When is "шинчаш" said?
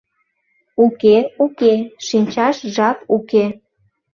2.07-2.57